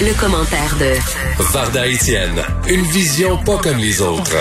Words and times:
Le 0.00 0.12
commentaire 0.20 0.74
de 0.80 0.92
Varda 1.52 1.86
Etienne, 1.86 2.42
une 2.68 2.82
vision 2.82 3.36
pas 3.44 3.58
comme 3.58 3.78
les 3.78 4.02
autres. 4.02 4.36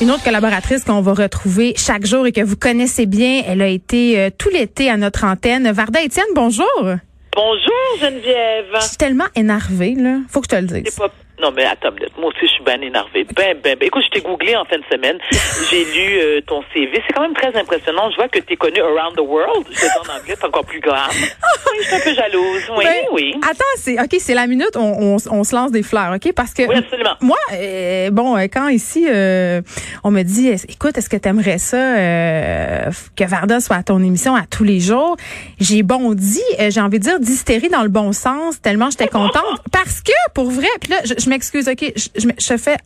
Une 0.00 0.10
autre 0.10 0.24
collaboratrice 0.24 0.82
qu'on 0.82 1.00
va 1.02 1.14
retrouver 1.14 1.74
chaque 1.76 2.04
jour 2.04 2.26
et 2.26 2.32
que 2.32 2.40
vous 2.40 2.56
connaissez 2.56 3.06
bien, 3.06 3.44
elle 3.46 3.62
a 3.62 3.68
été 3.68 4.18
euh, 4.18 4.30
tout 4.36 4.48
l'été 4.48 4.90
à 4.90 4.96
notre 4.96 5.24
antenne. 5.24 5.70
Varda 5.70 6.04
Etienne, 6.04 6.26
bonjour. 6.34 6.66
Bonjour 6.82 8.00
Geneviève. 8.00 8.66
Je 8.80 8.86
suis 8.86 8.96
tellement 8.96 9.28
énervée, 9.36 9.94
là. 9.96 10.18
Faut 10.28 10.40
que 10.40 10.48
je 10.50 10.56
te 10.56 10.60
le 10.60 10.80
dise. 10.80 10.96
Pas... 10.96 11.12
Non, 11.42 11.50
mais 11.50 11.64
attends, 11.64 11.90
moi 12.18 12.28
aussi, 12.28 12.38
je 12.42 12.52
suis 12.52 12.62
bien 12.64 12.80
énervée. 12.80 13.26
Ben, 13.34 13.56
ben, 13.62 13.76
ben. 13.78 13.86
Écoute, 13.86 14.04
je 14.04 14.10
t'ai 14.10 14.20
googlé 14.20 14.54
en 14.56 14.64
fin 14.64 14.78
de 14.78 14.84
semaine. 14.90 15.18
J'ai 15.70 15.84
lu 15.84 16.18
euh, 16.20 16.40
ton 16.46 16.62
CV. 16.72 17.02
C'est 17.06 17.12
quand 17.12 17.22
même 17.22 17.34
très 17.34 17.54
impressionnant. 17.58 18.10
Je 18.12 18.16
vois 18.16 18.28
que 18.28 18.38
tu 18.38 18.52
es 18.52 18.56
connu 18.56 18.80
around 18.80 19.16
the 19.16 19.20
world. 19.20 19.66
Je 19.70 19.84
en 19.98 20.14
anglais, 20.20 20.34
c'est 20.38 20.44
encore 20.44 20.64
plus 20.64 20.80
grave. 20.80 21.10
Oui, 21.12 21.78
je 21.80 21.86
suis 21.86 21.94
un 21.96 22.00
peu 22.00 22.14
jalouse. 22.14 22.62
Oui, 22.76 22.84
Ben, 22.84 23.04
oui. 23.12 23.34
Attends, 23.42 23.64
c'est 23.76 24.00
OK, 24.00 24.14
c'est 24.18 24.34
la 24.34 24.46
minute, 24.46 24.76
on, 24.76 25.16
on, 25.16 25.16
on 25.30 25.44
se 25.44 25.54
lance 25.54 25.72
des 25.72 25.82
fleurs, 25.82 26.14
OK? 26.14 26.32
Parce 26.34 26.54
que 26.54 26.62
Oui, 26.66 26.76
absolument. 26.76 27.14
moi, 27.20 27.36
euh, 27.52 28.10
bon, 28.10 28.36
euh, 28.36 28.42
quand 28.52 28.68
ici, 28.68 29.06
euh, 29.08 29.60
on 30.04 30.10
me 30.10 30.22
dit, 30.22 30.48
écoute, 30.68 30.96
est-ce 30.96 31.08
que 31.08 31.16
tu 31.16 31.28
aimerais 31.28 31.58
ça 31.58 31.76
que 33.16 33.24
Varda 33.24 33.60
soit 33.60 33.76
à 33.76 33.82
ton 33.82 34.02
émission 34.02 34.34
à 34.36 34.42
tous 34.46 34.64
les 34.64 34.80
jours? 34.80 35.16
J'ai 35.58 35.82
bondi, 35.82 36.40
j'ai 36.68 36.80
envie 36.80 36.98
de 36.98 37.04
dire 37.04 37.18
d'hystérie 37.20 37.68
dans 37.68 37.82
le 37.82 37.88
bon 37.88 38.12
sens, 38.12 38.60
tellement 38.60 38.90
j'étais 38.90 39.08
contente. 39.08 39.42
Parce 39.72 40.00
que, 40.00 40.12
pour 40.34 40.50
vrai, 40.50 40.68
puis 40.80 40.90
là, 40.90 40.98
je, 41.04 41.14
je 41.18 41.28
m'excuse, 41.32 41.68
OK? 41.68 41.92
Je, 41.96 42.08
je, 42.20 42.26
me- 42.28 42.34
je 42.38 42.56
fais 42.56 42.76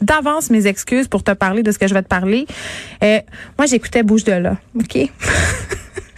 d'avance 0.00 0.50
mes 0.50 0.66
excuses 0.66 1.08
pour 1.08 1.22
te 1.24 1.30
parler 1.32 1.62
de 1.62 1.70
ce 1.72 1.78
que 1.78 1.86
je 1.88 1.94
vais 1.94 2.02
te 2.02 2.08
parler. 2.08 2.46
Euh, 3.02 3.18
moi, 3.58 3.66
j'écoutais 3.66 4.02
Bouge 4.02 4.24
de 4.24 4.32
là, 4.32 4.56
OK? 4.78 4.96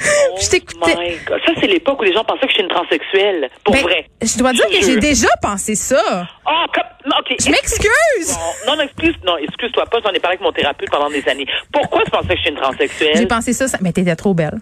Oh 0.00 0.38
je 0.40 0.48
t'écoutais. 0.48 0.94
my 0.94 1.16
God. 1.26 1.40
Ça, 1.44 1.52
c'est 1.60 1.66
l'époque 1.66 1.98
où 2.00 2.04
les 2.04 2.12
gens 2.12 2.22
pensaient 2.22 2.42
que 2.46 2.50
je 2.50 2.54
suis 2.54 2.62
une 2.62 2.68
transsexuelle. 2.68 3.50
Pour 3.64 3.74
Ben, 3.74 3.82
vrai. 3.82 4.06
Je 4.22 4.38
dois 4.38 4.52
dire 4.52 4.66
que 4.68 4.80
j'ai 4.86 4.96
déjà 5.00 5.26
pensé 5.42 5.74
ça. 5.74 6.00
Oh, 6.46 6.64
comme... 6.72 7.12
OK. 7.18 7.34
Je 7.40 7.50
m'excuse. 7.50 8.38
Non, 8.66 8.76
non, 8.76 8.82
excuse, 8.84 9.14
non, 9.26 9.36
excuse-toi 9.38 9.84
pas, 9.90 9.98
j'en 10.04 10.10
ai 10.12 10.20
parlé 10.20 10.36
avec 10.36 10.40
mon 10.40 10.52
thérapeute 10.52 10.88
pendant 10.90 11.10
des 11.10 11.28
années. 11.28 11.46
Pourquoi 11.72 12.04
tu 12.04 12.12
pensais 12.12 12.28
que 12.28 12.36
je 12.36 12.40
suis 12.42 12.50
une 12.50 12.56
J'ai 12.56 12.62
transsexuelle? 12.62 13.26
pensé 13.28 13.52
ça, 13.52 13.66
ça- 13.66 13.78
mais 13.80 13.92
t'étais 13.92 14.14
trop 14.14 14.34
belle. 14.34 14.58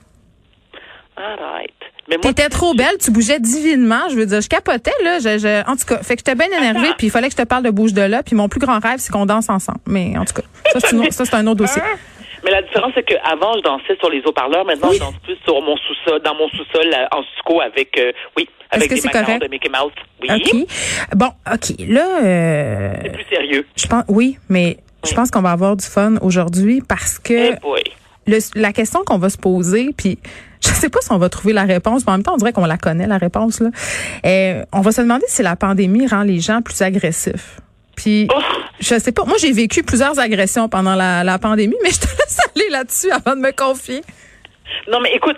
Alright. 1.16 1.72
Mais 2.08 2.16
moi, 2.22 2.32
T'étais 2.32 2.48
trop 2.48 2.74
belle, 2.74 2.98
tu 3.00 3.10
bougeais 3.10 3.40
divinement. 3.40 4.08
Je 4.10 4.14
veux 4.16 4.26
dire, 4.26 4.40
je 4.40 4.48
capotais 4.48 4.92
là. 5.02 5.18
Je, 5.18 5.38
je- 5.38 5.68
en 5.68 5.76
tout 5.76 5.86
cas, 5.86 5.98
fait 6.02 6.14
que 6.16 6.20
j'étais 6.24 6.34
bien 6.36 6.46
énervée, 6.56 6.88
puis 6.98 7.08
il 7.08 7.10
fallait 7.10 7.28
que 7.28 7.32
je 7.36 7.42
te 7.42 7.46
parle 7.48 7.64
de 7.64 7.70
bouge 7.70 7.92
de 7.94 8.02
là. 8.02 8.22
Puis 8.22 8.36
mon 8.36 8.48
plus 8.48 8.60
grand 8.60 8.78
rêve, 8.78 8.98
c'est 8.98 9.10
qu'on 9.12 9.26
danse 9.26 9.48
ensemble. 9.48 9.80
Mais 9.86 10.16
en 10.16 10.24
tout 10.24 10.34
cas, 10.34 10.42
ça 10.72 10.80
c'est, 10.80 10.92
une 10.92 11.00
autre- 11.00 11.12
ça, 11.12 11.24
c'est 11.24 11.34
un 11.34 11.46
autre 11.46 11.56
dossier. 11.56 11.82
Hein? 11.82 11.96
Mais 12.44 12.50
la 12.52 12.62
différence, 12.62 12.92
c'est 12.94 13.02
qu'avant, 13.02 13.54
je 13.56 13.62
dansais 13.62 13.96
sur 13.98 14.08
les 14.10 14.22
haut-parleurs. 14.24 14.64
Maintenant, 14.64 14.88
Oui. 14.90 14.96
je 14.96 15.00
danse 15.00 15.14
plus 15.24 15.36
sur 15.44 15.60
mon 15.62 15.76
sous-sol, 15.78 16.20
dans 16.22 16.34
mon 16.36 16.48
sous-sol, 16.50 16.86
euh, 16.94 17.06
en 17.16 17.22
suco 17.36 17.60
avec, 17.60 17.98
euh, 17.98 18.12
oui, 18.36 18.48
avec 18.70 18.88
que 18.88 18.94
des 18.94 19.00
c'est 19.00 19.08
macarons 19.08 19.24
correct? 19.26 19.42
de 19.42 19.48
Mickey 19.48 19.68
Mouse. 19.68 19.92
Oui. 20.22 20.28
Ok. 20.30 21.16
Bon, 21.16 21.30
ok. 21.52 21.88
Là, 21.88 22.06
euh, 22.22 22.92
C'est 23.02 23.10
plus 23.12 23.24
sérieux. 23.28 23.66
je 23.74 23.86
pense, 23.88 24.04
oui, 24.08 24.38
mais 24.48 24.76
je 25.04 25.12
pense 25.14 25.30
qu'on 25.32 25.42
va 25.42 25.50
avoir 25.50 25.76
du 25.76 25.84
fun 25.86 26.16
aujourd'hui 26.20 26.82
parce 26.86 27.18
que 27.18 27.54
Eh 27.54 27.56
boy. 27.60 27.82
le- 28.28 28.60
la 28.60 28.72
question 28.72 29.02
qu'on 29.04 29.18
va 29.18 29.28
se 29.30 29.38
poser, 29.38 29.90
puis 29.96 30.18
je 30.66 30.72
sais 30.74 30.88
pas 30.88 31.00
si 31.00 31.12
on 31.12 31.18
va 31.18 31.28
trouver 31.28 31.52
la 31.52 31.64
réponse, 31.64 32.04
mais 32.06 32.12
en 32.12 32.16
même 32.16 32.22
temps, 32.22 32.34
on 32.34 32.38
dirait 32.38 32.52
qu'on 32.52 32.64
la 32.66 32.76
connaît, 32.78 33.06
la 33.06 33.18
réponse. 33.18 33.60
Là. 33.60 33.70
Euh, 34.24 34.64
on 34.72 34.80
va 34.80 34.92
se 34.92 35.00
demander 35.00 35.24
si 35.28 35.42
la 35.42 35.56
pandémie 35.56 36.06
rend 36.06 36.22
les 36.22 36.40
gens 36.40 36.62
plus 36.62 36.80
agressifs. 36.82 37.60
Puis, 37.96 38.28
Oh. 38.34 38.40
je 38.80 38.98
sais 38.98 39.12
pas, 39.12 39.24
moi 39.24 39.36
j'ai 39.40 39.52
vécu 39.52 39.82
plusieurs 39.82 40.18
agressions 40.18 40.68
pendant 40.68 40.94
la, 40.94 41.24
la 41.24 41.38
pandémie, 41.38 41.76
mais 41.82 41.90
je 41.90 42.00
te 42.00 42.06
laisse 42.06 42.38
aller 42.54 42.68
là-dessus 42.70 43.10
avant 43.10 43.34
de 43.36 43.40
me 43.40 43.52
confier. 43.52 44.02
Non, 44.90 45.00
mais 45.00 45.12
écoute, 45.14 45.36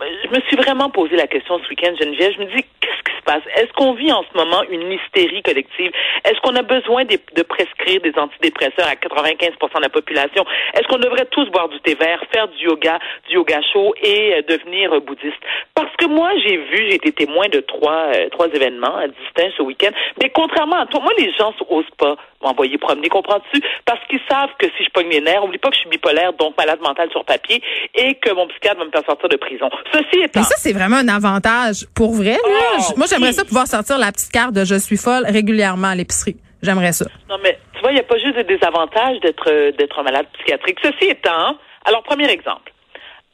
je 0.00 0.28
me 0.28 0.40
suis 0.42 0.56
vraiment 0.56 0.90
posé 0.90 1.16
la 1.16 1.26
question 1.26 1.58
ce 1.62 1.68
week-end, 1.68 1.92
Geneviève. 2.00 2.32
Je 2.34 2.40
me 2.40 2.46
dis, 2.46 2.64
qu'est-ce 2.80 3.02
qui 3.02 3.16
se 3.16 3.22
passe? 3.22 3.42
Est-ce 3.56 3.72
qu'on 3.74 3.92
vit 3.94 4.12
en 4.12 4.22
ce 4.22 4.36
moment 4.36 4.62
une 4.70 4.92
hystérie 4.92 5.42
collective? 5.42 5.92
Est-ce 6.24 6.40
qu'on 6.40 6.56
a 6.56 6.62
besoin 6.62 7.04
de, 7.04 7.42
prescrire 7.42 8.00
des 8.00 8.12
antidépresseurs 8.16 8.86
à 8.86 8.94
95% 8.94 9.76
de 9.76 9.82
la 9.82 9.88
population? 9.88 10.44
Est-ce 10.74 10.86
qu'on 10.88 10.98
devrait 10.98 11.26
tous 11.26 11.48
boire 11.50 11.68
du 11.68 11.80
thé 11.80 11.94
vert, 11.94 12.22
faire 12.32 12.48
du 12.48 12.64
yoga, 12.64 12.98
du 13.28 13.34
yoga 13.34 13.60
chaud 13.72 13.94
et 14.02 14.34
euh, 14.34 14.42
devenir 14.48 14.92
euh, 14.94 15.00
bouddhiste? 15.00 15.40
Parce 15.74 15.94
que 15.96 16.06
moi, 16.06 16.30
j'ai 16.44 16.56
vu, 16.56 16.76
j'ai 16.88 16.94
été 16.94 17.12
témoin 17.12 17.48
de 17.48 17.60
trois, 17.60 18.12
euh, 18.14 18.28
trois 18.30 18.48
événements 18.48 19.00
distincts 19.22 19.52
ce 19.56 19.62
week-end. 19.62 19.90
Mais 20.22 20.30
contrairement 20.30 20.80
à 20.80 20.86
toi, 20.86 21.00
moi, 21.00 21.12
les 21.18 21.32
gens 21.32 21.52
n'osent 21.70 21.84
pas 21.98 22.16
m'envoyer 22.42 22.78
promener, 22.78 23.08
comprends-tu? 23.08 23.60
Parce 23.84 24.00
qu'ils 24.08 24.20
savent 24.30 24.50
que 24.58 24.66
si 24.76 24.84
je 24.84 24.90
pogne 24.90 25.10
les 25.10 25.20
nerfs, 25.20 25.44
oublie 25.44 25.58
pas 25.58 25.68
que 25.68 25.74
je 25.74 25.80
suis 25.80 25.90
bipolaire, 25.90 26.32
donc 26.32 26.56
malade 26.56 26.80
mentale 26.80 27.10
sur 27.10 27.24
papier, 27.24 27.62
et 27.94 28.14
que 28.14 28.32
mon 28.32 28.46
psychiatre 28.48 28.78
va 28.78 28.86
me 28.86 28.90
faire 28.90 29.04
sortir 29.04 29.28
de 29.28 29.36
prison. 29.36 29.68
Ceci 29.92 30.22
étant... 30.22 30.40
Mais 30.40 30.46
ça, 30.46 30.54
c'est 30.58 30.72
vraiment 30.72 30.96
un 30.96 31.08
avantage. 31.08 31.86
Pour 31.94 32.14
vrai, 32.14 32.32
là, 32.32 32.38
Oh, 32.78 32.82
je- 32.90 32.96
moi 32.96 33.06
j'aimerais 33.08 33.28
oui. 33.30 33.34
ça 33.34 33.44
pouvoir 33.44 33.66
sortir 33.66 33.98
la 33.98 34.12
petite 34.12 34.30
carte 34.32 34.52
de 34.52 34.64
je 34.64 34.76
suis 34.76 34.96
folle 34.96 35.24
régulièrement 35.26 35.88
à 35.88 35.94
l'épicerie. 35.94 36.36
J'aimerais 36.62 36.92
ça. 36.92 37.06
Non, 37.28 37.36
mais 37.42 37.58
tu 37.74 37.80
vois, 37.80 37.90
il 37.90 37.94
n'y 37.94 38.00
a 38.00 38.04
pas 38.04 38.18
juste 38.18 38.36
des 38.36 38.44
désavantages 38.44 39.18
d'être 39.20 39.50
euh, 39.50 39.72
d'être 39.72 39.98
un 39.98 40.02
malade 40.02 40.26
psychiatrique. 40.34 40.78
Ceci 40.82 41.06
étant, 41.10 41.56
alors 41.84 42.02
premier 42.02 42.30
exemple, 42.30 42.72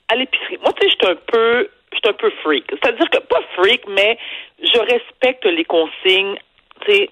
à 0.09 0.15
l'épicerie, 0.15 0.59
moi 0.62 0.72
tu 0.81 0.87
sais, 0.87 0.94
je 0.94 1.06
suis 1.06 1.12
un 1.15 1.19
peu 1.33 1.69
je 1.93 1.99
suis 1.99 2.09
un 2.09 2.12
peu 2.12 2.31
freak. 2.44 2.65
C'est-à-dire 2.71 3.09
que 3.11 3.19
pas 3.19 3.41
freak, 3.56 3.83
mais 3.88 4.17
je 4.62 4.78
respecte 4.78 5.44
les 5.44 5.65
consignes 5.65 6.37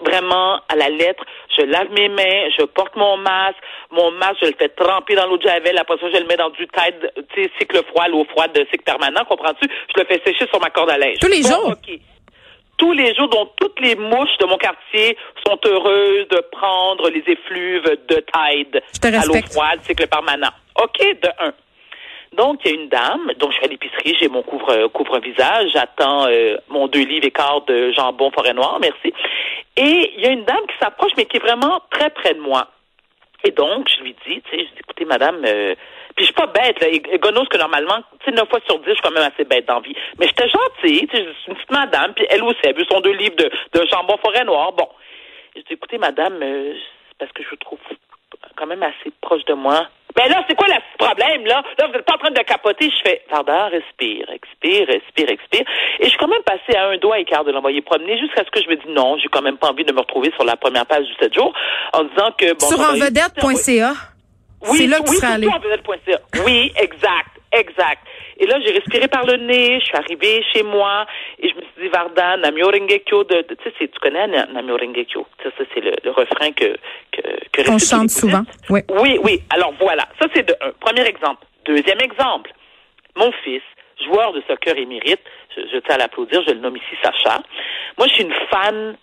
vraiment 0.00 0.60
à 0.68 0.76
la 0.76 0.88
lettre, 0.88 1.24
je 1.56 1.64
lave 1.64 1.90
mes 1.92 2.08
mains, 2.08 2.48
je 2.58 2.64
porte 2.64 2.94
mon 2.96 3.16
masque, 3.16 3.58
mon 3.90 4.10
masque, 4.12 4.38
je 4.42 4.46
le 4.46 4.54
fais 4.58 4.68
tremper 4.68 5.14
dans 5.14 5.26
l'eau 5.26 5.38
de 5.38 5.42
javel, 5.48 5.78
après 5.78 5.96
ça, 5.98 6.06
je 6.12 6.18
le 6.18 6.26
mets 6.26 6.36
dans 6.36 6.50
du 6.50 6.66
Tide, 6.66 7.12
tu 7.34 7.42
sais, 7.42 7.50
cycle 7.58 7.82
froid, 7.88 8.08
l'eau 8.08 8.24
froide, 8.30 8.56
cycle 8.70 8.84
permanent, 8.84 9.24
comprends-tu? 9.24 9.68
Je 9.94 10.00
le 10.00 10.06
fais 10.06 10.22
sécher 10.24 10.46
sur 10.48 10.60
ma 10.60 10.70
corde 10.70 10.90
à 10.90 10.98
linge. 10.98 11.18
Tous 11.20 11.28
les 11.28 11.42
Bon, 11.42 11.48
jours? 11.48 11.68
OK 11.68 11.98
tous 12.76 12.92
les 12.92 13.14
jours, 13.14 13.28
dont 13.28 13.48
toutes 13.56 13.78
les 13.80 13.94
mouches 13.94 14.36
de 14.40 14.46
mon 14.46 14.56
quartier 14.56 15.16
sont 15.46 15.58
heureuses 15.64 16.26
de 16.28 16.42
prendre 16.50 17.08
les 17.08 17.22
effluves 17.26 17.84
de 18.08 18.16
Tide 18.16 18.82
à 19.14 19.24
l'eau 19.26 19.34
froide, 19.50 19.80
cycle 19.84 20.06
permanent. 20.08 20.50
OK, 20.82 20.98
de 20.98 21.28
un. 21.38 21.52
Donc, 22.34 22.60
il 22.64 22.70
y 22.70 22.74
a 22.74 22.80
une 22.82 22.88
dame, 22.88 23.32
donc 23.38 23.50
je 23.52 23.56
suis 23.56 23.64
à 23.64 23.68
l'épicerie, 23.68 24.16
j'ai 24.20 24.28
mon 24.28 24.42
couvre, 24.42 24.88
couvre-visage, 24.88 25.70
j'attends 25.72 26.26
euh, 26.26 26.56
mon 26.68 26.86
deux 26.88 27.04
livres 27.04 27.26
et 27.26 27.30
quart 27.30 27.62
de 27.62 27.92
jambon 27.92 28.30
forêt 28.30 28.54
noire, 28.54 28.78
merci. 28.80 29.12
Et 29.76 30.12
il 30.16 30.20
y 30.20 30.26
a 30.26 30.30
une 30.30 30.44
dame 30.44 30.66
qui 30.68 30.76
s'approche, 30.80 31.12
mais 31.16 31.26
qui 31.26 31.36
est 31.36 31.40
vraiment 31.40 31.80
très 31.90 32.10
près 32.10 32.34
de 32.34 32.40
moi. 32.40 32.68
Et 33.44 33.50
donc, 33.50 33.88
je 33.88 34.02
lui 34.02 34.14
dis, 34.26 34.40
tu 34.42 34.50
sais, 34.50 34.58
je 34.58 34.70
dis, 34.74 34.80
écoutez, 34.80 35.04
madame, 35.04 35.42
euh, 35.46 35.74
puis 36.16 36.24
je 36.24 36.32
suis 36.32 36.34
pas 36.34 36.46
bête, 36.46 36.80
là, 36.80 36.88
et- 36.88 37.02
et 37.12 37.18
gonos 37.18 37.44
que 37.46 37.58
normalement, 37.58 37.98
tu 38.20 38.30
sais, 38.30 38.30
9 38.36 38.48
fois 38.48 38.60
sur 38.66 38.78
10, 38.78 38.86
je 38.86 38.92
suis 38.94 39.02
quand 39.02 39.10
même 39.10 39.30
assez 39.32 39.44
bête 39.44 39.66
d'envie. 39.66 39.94
Mais 40.18 40.26
j'étais 40.26 40.48
gentille, 40.48 41.06
tu 41.08 41.16
sais, 41.16 41.24
c'est 41.44 41.50
une 41.50 41.56
petite 41.56 41.70
madame, 41.72 42.14
puis 42.14 42.26
elle 42.30 42.42
aussi, 42.44 42.58
elle 42.62 42.70
a 42.70 42.72
vu 42.78 42.84
son 42.90 43.00
deux 43.00 43.12
livres 43.12 43.36
de, 43.36 43.50
de 43.78 43.86
jambon 43.90 44.16
forêt 44.18 44.44
noire. 44.44 44.72
Bon. 44.72 44.88
Je 45.56 45.60
dis, 45.60 45.72
écoutez, 45.74 45.98
madame, 45.98 46.38
euh, 46.42 46.72
c'est 47.08 47.18
parce 47.18 47.32
que 47.32 47.42
je 47.42 47.50
vous 47.50 47.56
trouve 47.56 47.78
quand 48.56 48.66
même 48.66 48.82
assez 48.82 49.12
proche 49.20 49.44
de 49.44 49.54
moi. 49.54 49.86
Mais 50.16 50.28
là, 50.28 50.44
c'est 50.48 50.54
quoi 50.54 50.68
le 50.68 50.74
problème, 50.96 51.44
là? 51.44 51.62
Là, 51.78 51.86
vous 51.86 51.92
n'êtes 51.92 52.04
pas 52.04 52.14
en 52.14 52.18
train 52.18 52.30
de 52.30 52.38
capoter. 52.40 52.88
Je 52.90 53.08
fais, 53.08 53.22
Varda, 53.30 53.66
respire, 53.66 54.30
expire, 54.30 54.86
respire, 54.86 55.28
expire. 55.28 55.64
Et 55.98 56.04
je 56.04 56.08
suis 56.08 56.18
quand 56.18 56.28
même 56.28 56.42
passée 56.42 56.76
à 56.76 56.88
un 56.88 56.96
doigt 56.98 57.18
et 57.18 57.24
quart 57.24 57.44
de 57.44 57.50
l'envoyer 57.50 57.82
promener 57.82 58.18
jusqu'à 58.18 58.44
ce 58.44 58.50
que 58.50 58.62
je 58.62 58.68
me 58.68 58.76
dis 58.76 58.88
non, 58.88 59.18
j'ai 59.18 59.28
quand 59.28 59.42
même 59.42 59.56
pas 59.58 59.70
envie 59.70 59.84
de 59.84 59.92
me 59.92 60.00
retrouver 60.00 60.30
sur 60.36 60.44
la 60.44 60.56
première 60.56 60.86
page 60.86 61.04
du 61.04 61.14
7 61.20 61.34
jours 61.34 61.52
en 61.92 62.04
disant 62.04 62.30
que, 62.38 62.52
bon, 62.54 62.66
Sur 62.66 62.80
envedette.ca. 62.80 63.92
oui, 64.68 64.78
c'est 64.78 64.86
là 64.86 64.98
que 65.00 65.10
oui, 65.10 65.18
allé. 65.22 65.48
Oui, 66.44 66.72
exact, 66.76 67.30
exact. 67.52 68.06
Et 68.36 68.46
là, 68.46 68.58
j'ai 68.64 68.72
respiré 68.72 69.08
par 69.08 69.24
le 69.24 69.36
nez, 69.36 69.78
je 69.80 69.84
suis 69.84 69.96
arrivée 69.96 70.44
chez 70.52 70.62
moi 70.62 71.06
et 71.38 71.48
je 71.48 71.54
me 71.54 71.60
dit, 71.82 71.88
Varda, 71.88 72.36
Namyo 72.36 72.66
Rengekyo, 72.70 73.24
de, 73.24 73.42
de- 73.42 73.54
tu 73.54 73.64
sais, 73.64 73.72
c'est- 73.78 73.88
tu 73.92 73.98
connais 74.00 74.26
Na- 74.26 74.46
Namyo 74.46 74.76
Rengekyo. 74.76 75.26
Ça, 75.42 75.50
ça 75.58 75.64
c'est 75.74 75.80
le, 75.80 75.92
le 76.04 76.10
refrain 76.10 76.52
que, 76.52 76.76
que, 77.12 77.62
récitent 77.62 77.90
chante 77.90 78.10
souvent. 78.10 78.42
Oui. 78.70 78.80
Oui, 78.90 79.18
oui. 79.22 79.40
Alors 79.50 79.72
voilà, 79.80 80.04
ça 80.20 80.26
c'est 80.34 80.46
de 80.46 80.54
un. 80.60 80.70
Premier 80.80 81.06
exemple. 81.06 81.44
Deuxième 81.64 82.00
exemple. 82.00 82.52
Mon 83.16 83.30
fils, 83.44 83.62
joueur 84.04 84.32
de 84.32 84.42
soccer 84.48 84.76
émérite, 84.76 85.20
je, 85.56 85.62
je 85.72 85.78
tiens 85.78 85.94
à 85.94 85.98
l'applaudir, 85.98 86.42
je 86.46 86.52
le 86.52 86.60
nomme 86.60 86.76
ici 86.76 86.96
Sacha. 87.02 87.40
Moi, 87.96 88.06
je 88.08 88.14
suis 88.14 88.24
une 88.24 88.34
fan 88.50 88.96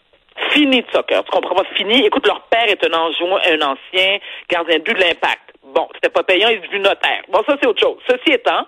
finie 0.52 0.82
de 0.82 0.92
soccer. 0.92 1.24
Tu 1.24 1.32
comprends 1.32 1.56
pas? 1.56 1.64
Fini. 1.76 2.06
Écoute, 2.06 2.28
leur 2.28 2.42
père 2.44 2.68
est 2.68 2.84
un, 2.86 2.92
un 2.94 3.62
ancien 3.62 4.18
gardien 4.50 4.78
de 4.80 4.84
but 4.84 4.94
de 4.96 5.00
l'impact. 5.02 5.54
Bon, 5.64 5.88
c'était 5.96 6.10
pas 6.10 6.24
payant, 6.24 6.50
il 6.50 6.58
est 6.58 6.60
devenu 6.68 6.80
notaire. 6.80 7.22
Bon, 7.30 7.42
ça 7.48 7.56
c'est 7.62 7.68
autre 7.68 7.80
chose. 7.80 7.98
Ceci 8.10 8.32
étant, 8.34 8.66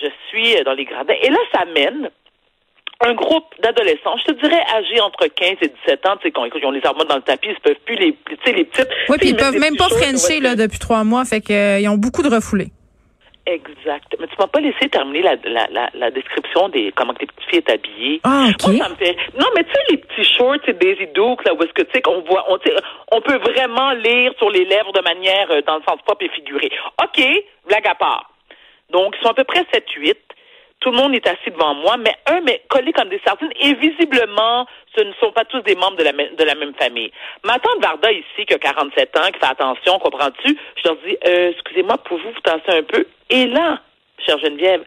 je 0.00 0.06
suis 0.28 0.56
euh, 0.56 0.62
dans 0.64 0.74
les 0.74 0.84
gradins. 0.84 1.14
Et 1.20 1.30
là, 1.30 1.38
ça 1.52 1.64
mène 1.64 2.10
un 3.02 3.14
groupe 3.14 3.44
d'adolescents, 3.62 4.16
je 4.18 4.32
te 4.32 4.40
dirais 4.40 4.62
âgés 4.74 5.00
entre 5.00 5.26
15 5.26 5.56
et 5.62 5.72
17 5.86 6.06
ans, 6.06 6.16
tu 6.22 6.28
sais, 6.28 6.34
ils 6.34 6.66
ont 6.66 6.70
les 6.70 6.80
hormones 6.84 7.08
dans 7.08 7.16
le 7.16 7.22
tapis, 7.22 7.48
ils 7.50 7.60
peuvent 7.60 7.74
plus 7.84 7.96
les, 7.96 8.12
tu 8.12 8.36
sais, 8.44 8.52
les 8.52 8.64
petites. 8.64 8.88
Oui, 9.08 9.16
puis 9.18 9.28
ils 9.28 9.34
mettent 9.34 9.44
peuvent 9.44 9.60
même 9.60 9.76
pas 9.76 9.88
frencher 9.88 10.40
là, 10.40 10.54
depuis 10.54 10.78
trois 10.78 11.04
mois, 11.04 11.24
fait 11.24 11.40
qu'ils 11.40 11.88
ont 11.88 11.96
beaucoup 11.96 12.22
de 12.22 12.28
refoulés. 12.28 12.68
Exact. 13.44 14.14
Mais 14.20 14.28
tu 14.28 14.34
m'as 14.38 14.46
pas 14.46 14.60
laissé 14.60 14.88
terminer 14.88 15.22
la, 15.22 15.34
la, 15.44 15.66
la, 15.72 15.90
la 15.94 16.10
description 16.12 16.68
des 16.68 16.92
comment 16.94 17.12
que 17.12 17.20
les 17.20 17.26
petites 17.26 17.50
filles 17.50 17.58
est 17.58 17.70
habillée. 17.70 18.20
Ah, 18.22 18.46
OK. 18.50 18.68
Moi, 18.68 18.84
ça 18.84 18.88
me 18.90 18.94
fait. 18.94 19.16
Non, 19.36 19.46
mais 19.56 19.64
tu 19.64 19.70
sais, 19.72 19.80
les 19.90 19.96
petits 19.96 20.24
shorts, 20.24 20.58
c'est 20.64 20.78
Daisy 20.78 21.08
Duke, 21.12 21.44
là, 21.44 21.52
où 21.54 21.62
est-ce 21.64 21.72
que 21.72 21.82
tu 21.82 21.90
sais 21.92 22.02
qu'on 22.02 22.20
voit, 22.20 22.44
on, 22.48 22.58
on 23.10 23.20
peut 23.20 23.38
vraiment 23.38 23.90
lire 23.92 24.32
sur 24.38 24.48
les 24.50 24.64
lèvres 24.64 24.92
de 24.92 25.02
manière, 25.02 25.50
euh, 25.50 25.60
dans 25.66 25.76
le 25.76 25.82
sens 25.82 26.00
propre 26.06 26.24
et 26.24 26.28
figuré. 26.28 26.70
OK, 27.02 27.20
blague 27.66 27.86
à 27.88 27.96
part. 27.96 28.30
Donc, 28.90 29.16
ils 29.18 29.24
sont 29.24 29.32
à 29.32 29.34
peu 29.34 29.44
près 29.44 29.62
7-8. 29.72 30.14
Tout 30.82 30.90
le 30.90 30.96
monde 30.96 31.14
est 31.14 31.26
assis 31.28 31.50
devant 31.50 31.74
moi, 31.74 31.96
mais 31.96 32.14
un, 32.26 32.40
mais 32.40 32.60
collé 32.68 32.92
comme 32.92 33.08
des 33.08 33.20
sardines, 33.24 33.52
et 33.60 33.74
visiblement, 33.74 34.66
ce 34.96 35.04
ne 35.04 35.12
sont 35.14 35.30
pas 35.30 35.44
tous 35.44 35.60
des 35.60 35.76
membres 35.76 35.96
de 35.96 36.02
la, 36.02 36.12
de 36.12 36.44
la 36.44 36.54
même 36.56 36.74
famille. 36.74 37.10
Ma 37.44 37.58
tante 37.60 37.80
Varda 37.80 38.10
ici, 38.10 38.44
qui 38.46 38.52
a 38.52 38.58
47 38.58 39.16
ans, 39.16 39.30
qui 39.32 39.38
fait 39.38 39.46
attention, 39.46 39.98
comprends-tu? 40.00 40.58
Je 40.76 40.88
leur 40.88 40.96
dis, 41.06 41.16
euh, 41.26 41.50
excusez-moi, 41.52 41.98
pouvez-vous 41.98 42.32
vous 42.32 42.40
tasser 42.40 42.78
un 42.78 42.82
peu? 42.82 43.06
Et 43.30 43.46
là, 43.46 43.80
chère 44.26 44.38
Geneviève, 44.38 44.84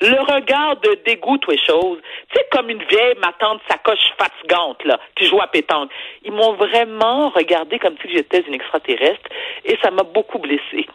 le 0.00 0.18
regard 0.20 0.76
de 0.76 0.98
dégoût, 1.04 1.38
les 1.48 1.58
choses. 1.58 1.98
Tu 2.30 2.38
sais, 2.38 2.46
comme 2.50 2.70
une 2.70 2.82
vieille, 2.84 3.14
ma 3.22 3.32
tante 3.34 3.60
sacoche 3.68 3.98
fatigante, 4.18 4.82
là, 4.84 4.98
qui 5.14 5.26
joue 5.26 5.40
à 5.42 5.46
pétanque. 5.46 5.90
Ils 6.24 6.32
m'ont 6.32 6.54
vraiment 6.54 7.28
regardé 7.28 7.78
comme 7.78 7.96
si 8.02 8.10
j'étais 8.10 8.40
une 8.40 8.54
extraterrestre, 8.54 9.28
et 9.64 9.76
ça 9.82 9.90
m'a 9.90 10.04
beaucoup 10.04 10.38
blessée. 10.38 10.86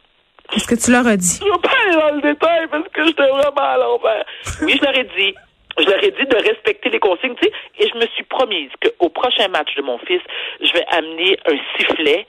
Qu'est-ce 0.51 0.67
que 0.67 0.75
tu 0.75 0.91
leur 0.91 1.05
as 1.05 1.17
dit? 1.17 1.39
Je 1.39 1.45
ne 1.45 1.51
vais 1.51 1.59
pas 1.59 1.69
aller 1.69 1.95
dans 1.95 2.15
le 2.15 2.21
détail 2.21 2.67
parce 2.71 2.87
que 2.89 3.05
j'étais 3.05 3.27
vraiment 3.27 3.51
à 3.57 3.77
l'envers. 3.77 4.25
Oui, 4.61 4.77
je 4.77 4.83
leur 4.83 4.97
ai 4.97 5.03
dit. 5.03 5.35
Je 5.77 5.85
leur 5.85 6.03
ai 6.03 6.11
dit 6.11 6.25
de 6.25 6.35
respecter 6.35 6.89
les 6.89 6.99
consignes, 6.99 7.35
tu 7.35 7.47
sais, 7.47 7.53
et 7.77 7.87
je 7.87 7.95
me 7.95 8.05
suis 8.07 8.23
promise 8.23 8.69
qu'au 8.81 9.09
prochain 9.09 9.47
match 9.47 9.73
de 9.75 9.81
mon 9.81 9.97
fils, 9.99 10.21
je 10.59 10.73
vais 10.73 10.83
amener 10.91 11.37
un 11.45 11.57
sifflet 11.77 12.27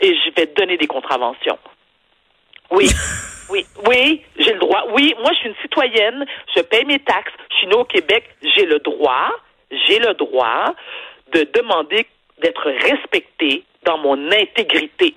et 0.00 0.14
je 0.14 0.30
vais 0.36 0.46
donner 0.46 0.76
des 0.76 0.86
contraventions. 0.86 1.58
Oui. 2.70 2.88
Oui, 3.50 3.66
oui, 3.86 4.22
j'ai 4.38 4.54
le 4.54 4.58
droit. 4.58 4.84
Oui, 4.94 5.14
moi, 5.20 5.30
je 5.34 5.38
suis 5.40 5.48
une 5.48 5.54
citoyenne. 5.60 6.24
Je 6.56 6.62
paye 6.62 6.86
mes 6.86 6.98
taxes. 7.00 7.32
Je 7.50 7.56
suis 7.56 7.66
née 7.66 7.74
au 7.74 7.84
Québec. 7.84 8.24
J'ai 8.42 8.64
le 8.64 8.78
droit, 8.78 9.30
j'ai 9.70 9.98
le 9.98 10.14
droit 10.14 10.74
de 11.32 11.46
demander 11.52 12.06
d'être 12.40 12.70
respectée 12.70 13.64
dans 13.84 13.98
mon 13.98 14.32
intégrité. 14.32 15.14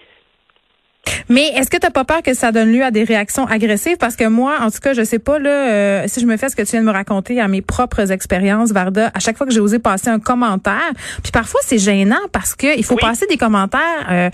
Mais 1.29 1.47
est-ce 1.55 1.69
que 1.69 1.77
tu 1.77 1.85
n'as 1.85 1.91
pas 1.91 2.05
peur 2.05 2.21
que 2.21 2.33
ça 2.33 2.51
donne 2.51 2.71
lieu 2.71 2.83
à 2.83 2.91
des 2.91 3.03
réactions 3.03 3.45
agressives? 3.45 3.97
Parce 3.97 4.15
que 4.15 4.25
moi, 4.27 4.55
en 4.61 4.71
tout 4.71 4.79
cas, 4.79 4.93
je 4.93 5.03
sais 5.03 5.19
pas 5.19 5.39
là, 5.39 5.49
euh, 5.49 6.03
si 6.07 6.19
je 6.21 6.25
me 6.25 6.37
fais 6.37 6.49
ce 6.49 6.55
que 6.55 6.61
tu 6.61 6.71
viens 6.71 6.81
de 6.81 6.85
me 6.85 6.91
raconter 6.91 7.39
à 7.41 7.47
mes 7.47 7.61
propres 7.61 8.11
expériences, 8.11 8.71
Varda, 8.71 9.11
à 9.13 9.19
chaque 9.19 9.37
fois 9.37 9.45
que 9.45 9.53
j'ai 9.53 9.59
osé 9.59 9.79
passer 9.79 10.09
un 10.09 10.19
commentaire, 10.19 10.91
puis 11.23 11.31
parfois 11.31 11.59
c'est 11.63 11.77
gênant 11.79 12.15
parce 12.31 12.55
que 12.55 12.77
il 12.77 12.83
faut 12.85 12.95
passer 12.95 13.25
des 13.27 13.37
commentaires. 13.37 14.07
Euh, 14.09 14.29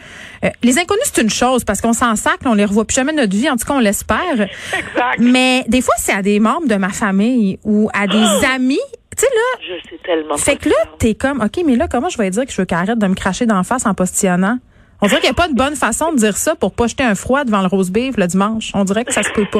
euh, 0.46 0.50
les 0.62 0.78
inconnus, 0.78 1.04
c'est 1.14 1.22
une 1.22 1.30
chose 1.30 1.64
parce 1.64 1.82
qu'on 1.82 1.94
s'en 1.94 2.16
sac, 2.16 2.38
on 2.46 2.54
les 2.54 2.66
revoit 2.66 2.86
plus 2.86 2.96
jamais 2.96 3.12
de 3.14 3.18
notre 3.18 3.36
vie, 3.36 3.50
en 3.50 3.56
tout 3.58 3.66
cas 3.66 3.74
on 3.74 3.80
l'espère. 3.80 4.20
Exact. 4.34 5.20
Mais 5.20 5.64
des 5.68 5.82
fois, 5.82 5.96
c'est 5.98 6.14
à 6.14 6.22
des 6.22 6.40
membres 6.40 6.68
de 6.68 6.76
ma 6.76 6.90
famille 6.90 7.60
ou 7.64 7.90
à 7.94 8.08
des 8.08 8.14
Oh! 8.18 8.46
amis. 8.56 8.80
Tu 9.16 9.22
sais 9.26 9.28
là, 9.34 9.60
Je 9.68 9.90
sais 9.90 10.00
tellement. 10.04 10.38
fait 10.38 10.56
que 10.58 10.70
là, 10.70 10.76
t'es 10.98 11.14
comme, 11.14 11.42
OK, 11.42 11.62
mais 11.66 11.76
là, 11.76 11.88
comment 11.88 12.10
je 12.10 12.18
vais 12.18 12.30
dire 12.32 12.46
que 12.46 12.52
je 12.52 12.58
veux 12.58 12.66
qu'elle 12.66 12.80
arrête 12.80 12.98
de 12.98 13.08
me 13.08 13.14
cracher 13.14 13.46
d'en 13.46 13.64
face 13.64 13.86
en 13.86 13.94
postillonnant? 13.94 14.58
On 15.04 15.08
dirait 15.08 15.20
qu'il 15.20 15.30
n'y 15.30 15.36
a 15.36 15.42
pas 15.44 15.50
de 15.50 15.54
bonne 15.54 15.76
façon 15.76 16.14
de 16.14 16.18
dire 16.18 16.38
ça 16.38 16.56
pour 16.56 16.74
pas 16.74 16.88
jeter 16.88 17.04
un 17.04 17.14
froid 17.14 17.44
devant 17.44 17.60
le 17.60 17.68
rose 17.68 17.92
beef 17.92 18.16
le 18.16 18.26
dimanche. 18.26 18.72
On 18.74 18.86
dirait 18.86 19.04
que 19.04 19.12
ça 19.12 19.22
se 19.22 19.34
peut 19.34 19.46
pas. 19.52 19.60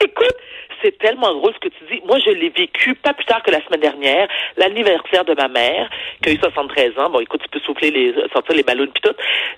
Écoute, 0.00 0.36
c'est 0.80 0.96
tellement 0.98 1.34
drôle 1.34 1.52
ce 1.54 1.68
que 1.68 1.74
tu 1.74 1.84
dis. 1.90 2.00
Moi, 2.06 2.20
je 2.24 2.30
l'ai 2.30 2.50
vécu 2.50 2.94
pas 2.94 3.12
plus 3.12 3.24
tard 3.24 3.42
que 3.42 3.50
la 3.50 3.60
semaine 3.64 3.80
dernière, 3.80 4.28
l'anniversaire 4.56 5.24
de 5.24 5.34
ma 5.34 5.48
mère, 5.48 5.90
qui 6.22 6.28
a 6.30 6.32
eu 6.32 6.38
73 6.38 6.96
ans. 6.98 7.10
Bon, 7.10 7.18
écoute, 7.18 7.40
tu 7.42 7.48
peux 7.48 7.58
souffler 7.66 7.90
les, 7.90 8.14
sortir 8.32 8.54
les 8.54 8.62
ballons 8.62 8.86
puis 8.86 9.02
tout. 9.02 9.16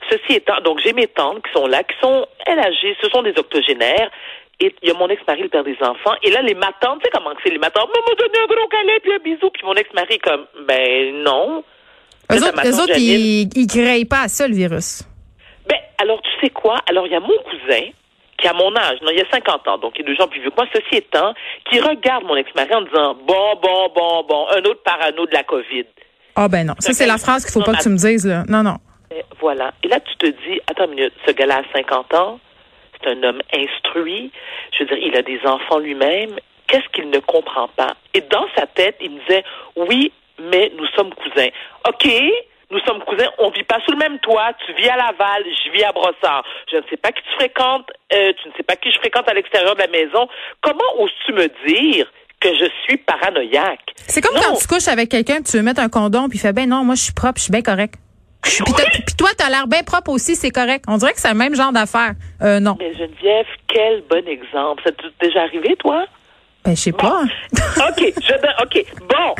Ceci 0.08 0.36
étant, 0.36 0.62
donc 0.62 0.80
j'ai 0.80 0.94
mes 0.94 1.08
tantes 1.08 1.44
qui 1.46 1.52
sont 1.52 1.66
là, 1.66 1.82
qui 1.82 1.94
sont 2.00 2.26
elles 2.46 2.60
âgées, 2.60 2.96
ce 3.02 3.10
sont 3.10 3.20
des 3.20 3.38
octogénaires. 3.38 4.10
Et 4.58 4.74
il 4.82 4.88
y 4.88 4.90
a 4.90 4.94
mon 4.94 5.08
ex-mari, 5.08 5.42
le 5.42 5.48
père 5.50 5.64
des 5.64 5.76
enfants. 5.82 6.14
Et 6.22 6.30
là, 6.30 6.40
les 6.40 6.54
matantes, 6.54 7.00
tu 7.00 7.04
sais 7.04 7.10
comment 7.12 7.34
c'est 7.42 7.50
les 7.50 7.58
matantes? 7.58 7.90
Maman, 7.94 8.14
donné 8.16 8.38
un 8.42 8.46
gros 8.46 8.68
câlin 8.68 8.98
puis 9.02 9.12
un 9.12 9.18
bisou. 9.18 9.50
Puis 9.50 9.66
mon 9.66 9.74
ex-mari, 9.74 10.18
comme, 10.20 10.46
ben 10.66 11.22
non. 11.22 11.62
Eux 12.32 12.36
autres, 12.36 12.92
eux 12.92 12.98
ils, 12.98 13.48
ils 13.56 13.66
créent 13.66 14.04
pas 14.04 14.22
à 14.22 14.28
ça, 14.28 14.48
le 14.48 14.54
virus. 14.54 15.02
Ben, 15.68 15.78
alors, 15.98 16.20
tu 16.22 16.30
sais 16.40 16.50
quoi? 16.50 16.78
Alors, 16.88 17.06
il 17.06 17.12
y 17.12 17.16
a 17.16 17.20
mon 17.20 17.36
cousin, 17.44 17.90
qui 18.38 18.48
a 18.48 18.52
mon 18.52 18.74
âge, 18.76 18.98
non, 19.02 19.10
il 19.10 19.18
y 19.18 19.20
a 19.20 19.30
50 19.30 19.68
ans, 19.68 19.78
donc 19.78 19.94
il 19.96 20.02
est 20.02 20.04
deux 20.04 20.14
gens 20.16 20.28
plus 20.28 20.40
vieux 20.40 20.50
que 20.50 20.56
moi, 20.56 20.66
ceci 20.72 20.96
étant, 20.96 21.34
qui 21.70 21.80
regarde 21.80 22.24
mon 22.24 22.36
ex-mari 22.36 22.74
en 22.74 22.82
disant, 22.82 23.14
bon, 23.26 23.54
bon, 23.62 23.90
bon, 23.94 24.24
bon, 24.28 24.46
un 24.50 24.62
autre 24.64 24.82
parano 24.82 25.26
de 25.26 25.32
la 25.32 25.44
COVID. 25.44 25.84
Ah 26.36 26.48
ben 26.48 26.66
non. 26.66 26.74
Ça, 26.80 26.92
c'est 26.92 27.06
la 27.06 27.18
phrase 27.18 27.44
qu'il 27.44 27.52
faut 27.52 27.60
Non, 27.60 27.66
pas 27.66 27.74
que 27.74 27.82
tu 27.82 27.88
me 27.88 27.96
dises, 27.96 28.26
là. 28.26 28.42
Non, 28.48 28.62
non. 28.62 28.76
Et 29.14 29.22
voilà. 29.40 29.72
Et 29.84 29.88
là, 29.88 30.00
tu 30.00 30.16
te 30.16 30.26
dis, 30.26 30.60
attends 30.66 30.86
une 30.86 30.96
minute, 30.96 31.12
ce 31.26 31.32
gars-là 31.32 31.58
a 31.58 31.72
50 31.72 32.14
ans, 32.14 32.40
c'est 33.00 33.10
un 33.10 33.22
homme 33.22 33.40
instruit, 33.54 34.32
je 34.72 34.80
veux 34.82 34.86
dire, 34.86 34.98
il 34.98 35.16
a 35.16 35.22
des 35.22 35.40
enfants 35.46 35.78
lui-même, 35.78 36.30
qu'est-ce 36.66 36.88
qu'il 36.92 37.08
ne 37.10 37.18
comprend 37.20 37.68
pas? 37.68 37.94
Et 38.14 38.20
dans 38.22 38.46
sa 38.56 38.66
tête, 38.66 38.96
il 39.00 39.12
me 39.12 39.20
disait, 39.20 39.44
oui, 39.76 40.12
mais 40.38 40.72
nous 40.76 40.86
sommes 40.96 41.12
cousins. 41.14 41.48
OK, 41.88 42.08
nous 42.70 42.80
sommes 42.80 43.00
cousins, 43.04 43.28
on 43.38 43.50
vit 43.50 43.62
pas 43.62 43.78
sous 43.84 43.92
le 43.92 43.98
même 43.98 44.18
toit, 44.20 44.50
tu 44.66 44.72
vis 44.74 44.88
à 44.88 44.96
Laval, 44.96 45.44
je 45.64 45.70
vis 45.70 45.84
à 45.84 45.92
Brossard. 45.92 46.44
Je 46.70 46.76
ne 46.78 46.82
sais 46.90 46.96
pas 46.96 47.12
qui 47.12 47.22
tu 47.22 47.34
fréquentes, 47.36 47.90
euh, 48.12 48.32
tu 48.42 48.48
ne 48.48 48.54
sais 48.56 48.62
pas 48.62 48.76
qui 48.76 48.90
je 48.90 48.98
fréquente 48.98 49.28
à 49.28 49.34
l'extérieur 49.34 49.74
de 49.74 49.80
la 49.80 49.88
maison. 49.88 50.26
Comment 50.60 50.84
oses-tu 50.98 51.32
me 51.32 51.46
dire 51.66 52.10
que 52.40 52.48
je 52.54 52.66
suis 52.84 52.96
paranoïaque? 52.98 53.92
C'est 54.08 54.20
comme 54.20 54.34
Non. 54.34 54.42
quand 54.50 54.56
tu 54.56 54.66
couches 54.66 54.88
avec 54.88 55.08
quelqu'un, 55.10 55.42
tu 55.42 55.56
veux 55.56 55.62
mettre 55.62 55.80
un 55.80 55.88
condom, 55.88 56.28
puis 56.28 56.38
il 56.38 56.40
fait, 56.40 56.52
ben 56.52 56.68
non, 56.68 56.84
moi, 56.84 56.94
je 56.94 57.02
suis 57.04 57.12
propre, 57.14 57.38
je 57.38 57.44
suis 57.44 57.52
bien 57.52 57.62
correct. 57.62 57.94
Puis 58.42 58.62
puis 58.62 59.14
toi, 59.16 59.30
t'as 59.38 59.48
l'air 59.48 59.66
bien 59.66 59.82
propre 59.82 60.10
aussi, 60.10 60.36
c'est 60.36 60.50
correct. 60.50 60.84
On 60.86 60.98
dirait 60.98 61.12
que 61.14 61.20
c'est 61.20 61.30
le 61.30 61.34
même 61.34 61.54
genre 61.54 61.72
d'affaire. 61.72 62.12
Euh, 62.42 62.60
non. 62.60 62.76
Mais 62.78 62.92
Geneviève, 62.92 63.46
quel 63.66 64.02
bon 64.02 64.26
exemple. 64.28 64.82
Ça 64.84 64.92
t'est 64.92 65.26
déjà 65.28 65.42
arrivé, 65.44 65.74
toi? 65.76 66.04
Ben, 66.62 66.76
je 66.76 66.80
sais 66.82 66.92
pas. 66.92 67.22
OK, 67.22 68.00
je 68.20 68.62
OK, 68.62 68.84
bon. 69.08 69.34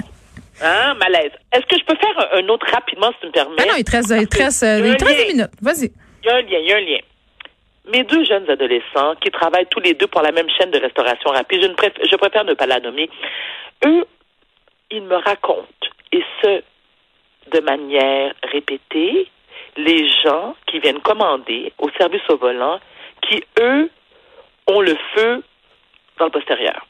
Hein, 0.63 0.95
malaise. 0.95 1.33
Est-ce 1.53 1.67
que 1.67 1.79
je 1.79 1.85
peux 1.85 1.97
faire 1.97 2.29
un, 2.33 2.49
autre 2.49 2.67
rapidement, 2.71 3.11
si 3.13 3.21
tu 3.21 3.27
me 3.27 3.33
permets? 3.33 3.57
Ben 3.57 3.69
non, 3.69 3.75
il 3.77 3.85
te 3.85 3.91
reste, 3.91 4.15
il 4.17 4.29
te 4.29 4.43
reste, 4.43 4.63
euh, 4.63 4.87
Il 4.87 4.97
te 4.97 5.05
reste 5.05 5.27
des 5.27 5.33
minutes. 5.33 5.51
Vas-y. 5.61 5.91
Il 6.23 6.27
y 6.27 6.31
a 6.31 6.37
un 6.37 6.43
lien, 6.43 6.59
il 6.59 6.69
y 6.69 6.73
a 6.73 6.77
un 6.77 6.81
lien. 6.81 6.99
Mes 7.93 8.05
deux 8.05 8.25
jeunes 8.25 8.49
adolescents 8.49 9.15
qui 9.21 9.31
travaillent 9.31 9.67
tous 9.67 9.81
les 9.81 9.95
deux 9.95 10.07
pour 10.07 10.23
la 10.23 10.33
même 10.33 10.49
chaîne 10.59 10.71
de 10.71 10.79
restauration 10.79 11.31
rapide, 11.31 11.63
je, 11.63 11.69
ne 11.69 11.75
préfère, 11.75 12.05
je 12.11 12.17
préfère 12.17 12.45
ne 12.45 12.55
pas 12.55 12.67
la 12.67 12.81
nommer, 12.81 13.11
eux, 13.85 14.07
ils 14.91 15.03
me 15.03 15.17
racontent, 15.17 15.67
et 16.13 16.23
ce, 16.43 16.63
de 17.51 17.61
manière 17.61 18.33
répétée, 18.43 19.29
les 19.77 20.09
gens 20.25 20.55
qui 20.67 20.79
viennent 20.79 21.01
commander 21.01 21.73
au 21.79 21.91
service 21.99 22.23
au 22.29 22.39
volant, 22.39 22.81
qui, 23.29 23.43
eux, 23.61 23.91
ont 24.67 24.81
le 24.81 24.97
feu 25.15 25.43
dans 26.19 26.27
le 26.27 26.31
postérieur. 26.31 26.87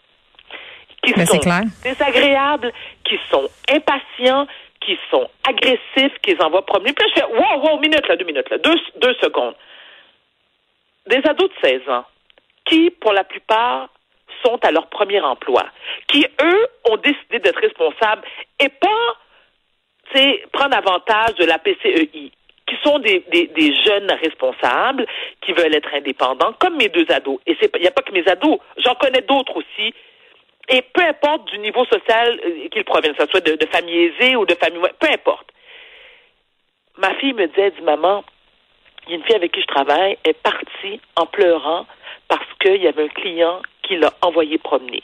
Qui 1.05 1.13
Ben, 1.13 1.27
sont 1.27 1.39
clair. 1.39 1.63
désagréables, 1.83 2.73
qui 3.05 3.19
sont 3.31 3.49
impatients, 3.71 4.47
qui 4.81 4.99
sont 5.11 5.29
agressifs, 5.49 6.19
qui 6.23 6.35
les 6.35 6.41
envoient 6.41 6.65
promener. 6.67 6.93
Puis 6.93 7.07
là, 7.07 7.13
je 7.15 7.21
fais, 7.21 7.27
wow, 7.27 7.61
wow, 7.63 7.79
minute, 7.81 8.07
là, 8.09 8.17
deux 8.17 8.25
minutes, 8.25 8.49
là, 8.51 8.59
deux, 8.59 8.77
deux 8.97 9.15
secondes. 9.15 9.55
Des 11.07 11.21
ados 11.29 11.51
de 11.51 11.69
16 11.69 11.89
ans, 11.89 12.05
qui, 12.65 12.91
pour 12.91 13.13
la 13.13 13.25
plupart, 13.25 13.89
sont 14.45 14.59
à 14.63 14.71
leur 14.71 14.87
premier 14.89 15.21
emploi, 15.21 15.65
qui, 16.09 16.27
eux, 16.43 16.67
ont 16.91 16.97
décidé 16.97 17.39
d'être 17.39 17.61
responsables 17.61 18.23
et 18.61 18.69
pas, 18.69 19.17
tu 20.13 20.19
sais, 20.19 20.45
prendre 20.53 20.77
avantage 20.77 21.35
de 21.37 21.45
la 21.45 21.59
PCEI, 21.59 22.33
qui 22.67 22.77
sont 22.83 22.99
des, 22.99 23.25
des, 23.31 23.47
des 23.49 23.75
jeunes 23.85 24.11
responsables, 24.23 25.07
qui 25.43 25.53
veulent 25.53 25.75
être 25.75 25.93
indépendants, 25.95 26.55
comme 26.59 26.77
mes 26.77 26.89
deux 26.89 27.07
ados. 27.11 27.39
Et 27.47 27.57
il 27.61 27.81
n'y 27.81 27.87
a 27.87 27.91
pas 27.91 28.03
que 28.03 28.13
mes 28.13 28.27
ados, 28.27 28.59
j'en 28.79 28.95
connais 28.95 29.21
d'autres 29.23 29.57
aussi. 29.57 29.95
Et 30.69 30.83
peu 30.83 31.03
importe 31.03 31.45
du 31.47 31.59
niveau 31.59 31.85
social 31.87 32.41
euh, 32.45 32.69
qu'ils 32.69 32.85
proviennent, 32.85 33.15
que 33.15 33.25
ce 33.25 33.31
soit 33.31 33.41
de, 33.41 33.55
de 33.57 33.67
famille 33.67 34.05
aisée 34.05 34.37
ou 34.37 34.47
de 34.47 34.55
famille, 34.55 34.81
peu 34.99 35.09
importe. 35.09 35.49
Ma 36.97 37.15
fille 37.17 37.35
me 37.35 37.47
disait, 37.49 37.73
dit, 37.73 37.83
maman, 37.83 38.25
il 39.07 39.11
y 39.11 39.13
a 39.15 39.17
une 39.17 39.25
fille 39.25 39.37
avec 39.37 39.53
qui 39.53 39.61
je 39.61 39.67
travaille, 39.67 40.17
est 40.25 40.41
partie 40.43 41.01
en 41.17 41.27
pleurant 41.27 41.87
parce 42.29 42.47
qu'il 42.61 42.83
y 42.83 42.89
avait 42.89 43.05
un 43.05 43.09
client 43.09 43.61
qui 43.83 43.97
l'a 43.97 44.13
envoyé 44.23 44.59
promener. 44.59 45.03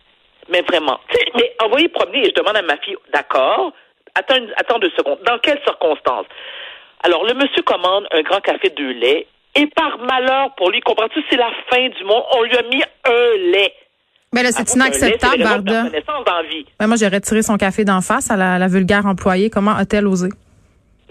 Mais 0.48 0.62
vraiment, 0.62 0.98
mais 1.34 1.54
envoyé 1.62 1.88
promener, 1.88 2.20
et 2.20 2.30
je 2.30 2.34
demande 2.34 2.56
à 2.56 2.62
ma 2.62 2.76
fille, 2.78 2.96
d'accord, 3.12 3.72
attends, 4.14 4.46
attends 4.56 4.78
deux 4.78 4.90
secondes, 4.96 5.20
dans 5.24 5.38
quelles 5.38 5.60
circonstances? 5.62 6.26
Alors, 7.02 7.24
le 7.24 7.34
monsieur 7.34 7.62
commande 7.62 8.06
un 8.10 8.22
grand 8.22 8.40
café 8.40 8.70
de 8.70 8.84
lait, 8.84 9.26
et 9.54 9.66
par 9.66 9.98
malheur 9.98 10.54
pour 10.56 10.70
lui, 10.70 10.80
comprends-tu, 10.80 11.22
c'est 11.28 11.36
la 11.36 11.50
fin 11.70 11.88
du 11.88 12.04
monde, 12.04 12.24
on 12.32 12.42
lui 12.42 12.56
a 12.56 12.62
mis 12.62 12.82
un 13.04 13.36
lait. 13.52 13.74
Ben 14.32 14.44
là, 14.44 14.52
c'est 14.52 14.74
inacceptable, 14.74 15.42
Varda. 15.42 15.88
vie. 16.48 16.64
Ben, 16.78 16.86
moi, 16.86 16.96
j'ai 16.96 17.08
retiré 17.08 17.42
son 17.42 17.56
café 17.56 17.84
d'en 17.84 18.00
face 18.00 18.30
à 18.30 18.36
la, 18.36 18.58
la 18.60 18.68
vulgaire 18.68 19.04
employée. 19.06 19.50
Comment 19.50 19.72
a-t-elle 19.74 20.06
osé? 20.06 20.28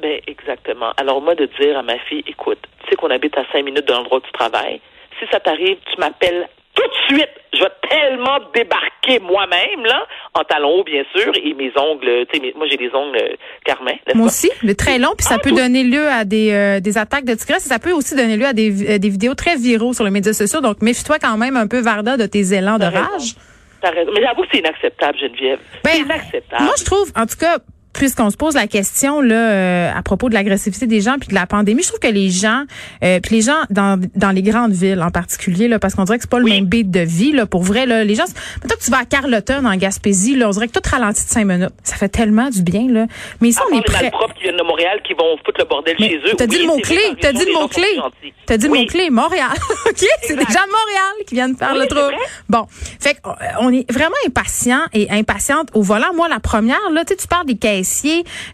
Ben, 0.01 0.21
exactement. 0.25 0.93
Alors, 0.95 1.21
moi, 1.21 1.35
de 1.35 1.49
dire 1.59 1.77
à 1.77 1.83
ma 1.83 1.99
fille, 1.99 2.23
écoute, 2.27 2.59
tu 2.83 2.89
sais 2.89 2.95
qu'on 2.95 3.09
habite 3.09 3.37
à 3.37 3.43
cinq 3.51 3.65
minutes 3.65 3.85
de 3.85 3.91
l'endroit 3.91 4.19
où 4.19 4.21
tu 4.21 4.31
travailles. 4.31 4.79
Si 5.19 5.25
ça 5.29 5.41
t'arrive, 5.41 5.77
tu 5.93 5.99
m'appelles 5.99 6.47
tout 6.75 6.83
de 6.87 7.13
suite. 7.15 7.29
Je 7.53 7.59
vais 7.59 7.69
tellement 7.89 8.37
débarquer 8.53 9.19
moi-même, 9.19 9.83
là, 9.83 10.05
en 10.35 10.43
talons 10.43 10.79
hauts, 10.79 10.83
bien 10.83 11.03
sûr, 11.15 11.31
et 11.35 11.53
mes 11.55 11.71
ongles, 11.77 12.25
tu 12.31 12.39
sais, 12.39 12.53
moi, 12.55 12.67
j'ai 12.69 12.77
des 12.77 12.91
ongles 12.93 13.17
euh, 13.17 13.35
carmin, 13.65 13.93
Moi 14.13 14.25
pas? 14.25 14.27
aussi, 14.27 14.51
le 14.63 14.75
très 14.75 14.99
long, 14.99 15.13
puis 15.17 15.25
ça 15.25 15.35
Ah, 15.37 15.39
peut 15.39 15.49
tout- 15.49 15.55
donner 15.55 15.83
lieu 15.83 16.07
à 16.07 16.25
des, 16.25 16.51
euh, 16.51 16.79
des 16.79 16.97
attaques 16.97 17.25
de 17.25 17.33
tigresse 17.33 17.65
et 17.65 17.69
ça 17.69 17.79
peut 17.79 17.91
aussi 17.91 18.15
donner 18.15 18.37
lieu 18.37 18.45
à 18.45 18.53
des, 18.53 18.91
euh, 18.95 18.97
des 18.99 19.09
vidéos 19.09 19.33
très 19.33 19.55
viraux 19.55 19.93
sur 19.93 20.03
les 20.03 20.11
médias 20.11 20.33
sociaux. 20.33 20.61
Donc, 20.61 20.81
méfie-toi 20.83 21.17
quand 21.19 21.37
même 21.37 21.57
un 21.57 21.65
peu, 21.67 21.79
Varda, 21.79 22.17
de 22.17 22.25
tes 22.27 22.53
élans 22.53 22.77
de 22.77 22.85
raison. 22.85 22.97
rage. 23.13 23.35
T'as 23.81 23.91
raison. 23.91 24.11
Mais 24.13 24.21
j'avoue 24.21 24.41
que 24.43 24.49
c'est 24.51 24.59
inacceptable, 24.59 25.17
Geneviève. 25.17 25.59
Ben, 25.83 25.91
c'est 25.93 25.99
inacceptable. 26.01 26.63
Moi, 26.63 26.73
je 26.77 26.83
trouve, 26.85 27.11
en 27.15 27.25
tout 27.25 27.37
cas, 27.39 27.57
puisqu'on 27.99 28.29
se 28.29 28.37
pose 28.37 28.55
la 28.55 28.65
question 28.65 29.21
là 29.21 29.35
euh, 29.35 29.91
à 29.93 30.01
propos 30.01 30.29
de 30.29 30.33
l'agressivité 30.33 30.87
des 30.87 31.01
gens 31.01 31.17
puis 31.19 31.27
de 31.27 31.35
la 31.35 31.45
pandémie, 31.45 31.83
je 31.83 31.89
trouve 31.89 31.99
que 31.99 32.07
les 32.07 32.29
gens, 32.29 32.63
euh, 33.03 33.19
puis 33.19 33.35
les 33.35 33.41
gens 33.41 33.57
dans, 33.69 34.01
dans 34.15 34.31
les 34.31 34.41
grandes 34.41 34.71
villes 34.71 35.01
en 35.01 35.11
particulier, 35.11 35.67
là, 35.67 35.79
parce 35.79 35.95
qu'on 35.95 36.05
dirait 36.05 36.17
que 36.17 36.23
c'est 36.23 36.29
pas 36.31 36.39
le 36.39 36.45
même 36.45 36.65
beat 36.65 36.89
de 36.89 37.01
vie 37.01 37.33
là. 37.33 37.45
Pour 37.45 37.61
vrai, 37.61 37.85
là, 37.85 38.03
les 38.03 38.15
gens, 38.15 38.23
maintenant 38.61 38.77
que 38.79 38.83
tu 38.83 38.89
vas 38.89 38.99
à 38.99 39.05
Carleton 39.05 39.65
en 39.65 39.75
Gaspésie, 39.75 40.35
là, 40.35 40.47
on 40.47 40.51
dirait 40.51 40.69
que 40.69 40.79
tout 40.79 40.89
ralentit 40.89 41.25
de 41.25 41.29
cinq 41.29 41.45
minutes. 41.45 41.73
Ça 41.83 41.97
fait 41.97 42.09
tellement 42.09 42.49
du 42.49 42.63
bien 42.63 42.87
là. 42.89 43.05
Mais 43.41 43.49
ici, 43.49 43.59
on 43.69 43.73
est 43.73 43.77
les 43.77 43.81
prêt. 43.83 44.03
malpropres 44.03 44.33
qui 44.35 44.43
viennent 44.43 44.57
de 44.57 44.63
Montréal 44.63 45.01
qui 45.05 45.13
vont 45.13 45.35
foutre 45.45 45.59
le 45.59 45.65
bordel 45.65 45.95
Mais 45.99 46.09
chez 46.09 46.17
eux. 46.17 46.35
T'as 46.37 46.47
dit 46.47 46.55
Oui, 46.55 46.61
le 46.61 46.67
mot 46.67 46.77
clé. 46.77 47.01
T'as 47.19 47.33
dit 47.33 47.39
les 47.39 47.45
le 47.45 47.53
mot 47.53 47.63
les 47.63 47.69
clé. 47.69 48.31
T'as 48.45 48.57
dit 48.57 48.67
le 48.67 48.73
mot 48.73 48.85
clé. 48.85 49.09
Montréal. 49.09 49.49
ok, 49.89 50.05
c'est 50.21 50.35
des 50.35 50.43
gens 50.43 50.65
de 50.65 50.71
Montréal 50.71 51.13
qui 51.27 51.35
viennent 51.35 51.57
faire 51.57 51.75
le 51.75 51.85
vrai. 51.85 52.15
Bon, 52.47 52.65
fait 52.99 53.17
euh, 53.25 53.31
on 53.59 53.73
est 53.73 53.91
vraiment 53.91 54.15
impatient 54.25 54.81
et 54.93 55.09
impatiente 55.11 55.69
au 55.73 55.81
volant. 55.81 56.13
Moi, 56.15 56.29
la 56.29 56.39
première, 56.39 56.77
là, 56.91 57.03
tu 57.03 57.13
sais, 57.13 57.17
tu 57.17 57.27
parles 57.27 57.45
des 57.45 57.57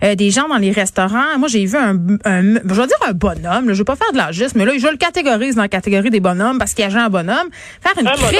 euh, 0.03 0.15
des 0.15 0.31
gens 0.31 0.47
dans 0.47 0.57
les 0.57 0.71
restaurants. 0.71 1.37
Moi, 1.37 1.47
j'ai 1.47 1.65
vu 1.65 1.77
un, 1.77 1.95
un- 2.25 2.55
je 2.55 2.73
vais 2.81 2.87
dire 2.87 2.97
un 3.07 3.13
bonhomme. 3.13 3.67
Là, 3.67 3.73
je 3.73 3.77
vais 3.79 3.83
pas 3.83 3.95
faire 3.95 4.11
de 4.11 4.17
l'agisme, 4.17 4.57
mais 4.57 4.65
là, 4.65 4.71
je 4.77 4.87
le 4.87 4.97
catégorise 4.97 5.55
dans 5.55 5.61
la 5.63 5.67
catégorie 5.69 6.09
des 6.09 6.19
bonhommes 6.19 6.57
parce 6.57 6.73
qu'il 6.73 6.89
y 6.89 6.93
a 6.93 7.03
un 7.05 7.09
bonhomme 7.09 7.49
faire 7.81 7.93
une 7.99 8.07
Un 8.07 8.15
bonhomme. 8.15 8.31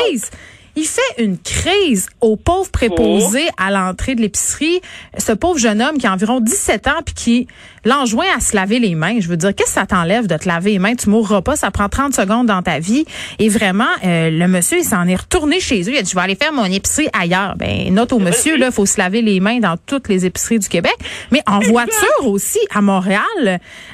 Il 0.75 0.86
fait 0.86 1.24
une 1.24 1.38
crise 1.38 2.08
aux 2.22 2.36
pauvres 2.36 2.70
préposés 2.70 3.48
à 3.58 3.72
l'entrée 3.72 4.15
de 4.15 4.22
l'épicerie. 4.22 4.82
Ce 5.17 5.32
pauvre 5.32 5.58
jeune 5.58 5.82
homme 5.82 5.98
qui 5.98 6.08
a 6.08 6.13
environ 6.13 6.39
17 6.41 6.88
ans 6.88 7.01
puis 7.05 7.13
qui 7.13 7.48
l'enjoint 7.86 8.25
à 8.36 8.39
se 8.39 8.55
laver 8.55 8.79
les 8.79 8.96
mains. 8.96 9.20
Je 9.20 9.29
veux 9.29 9.38
dire, 9.38 9.53
qu'est-ce 9.55 9.70
que 9.70 9.79
ça 9.79 9.86
t'enlève 9.86 10.27
de 10.27 10.36
te 10.36 10.48
laver 10.48 10.72
les 10.72 10.79
mains? 10.79 10.96
Tu 10.96 11.10
mourras 11.10 11.41
pas, 11.41 11.55
ça 11.55 11.72
prend 11.72 11.88
30 11.88 12.13
secondes 12.13 12.48
dans 12.48 12.62
ta 12.62 12.79
vie. 12.79 13.05
Et 13.39 13.48
vraiment, 13.48 13.86
euh, 14.03 14.29
le 14.29 14.48
monsieur, 14.48 14.79
il 14.79 14.84
s'en 14.84 15.08
est 15.08 15.15
retourné 15.15 15.60
chez 15.60 15.82
eux. 15.84 15.94
Il 15.94 15.98
a 15.98 16.01
dit, 16.01 16.10
je 16.10 16.15
vais 16.15 16.22
aller 16.22 16.36
faire 16.36 16.51
mon 16.51 16.65
épicerie 16.65 17.08
ailleurs. 17.13 17.55
Ben, 17.58 17.94
note 17.94 18.12
au 18.12 18.20
monsieur, 18.20 18.58
là, 18.58 18.72
faut 18.72 18.86
se 18.86 18.98
laver 18.98 19.22
les 19.22 19.39
mains 19.39 19.60
dans 19.60 19.77
toutes 19.77 20.10
les 20.10 20.25
épiceries 20.25 20.60
du 20.60 20.67
Québec. 20.67 20.96
Mais 21.32 21.41
en 21.48 21.60
voiture 21.60 22.25
aussi, 22.25 22.60
à 22.74 22.82
Montréal, 22.82 23.22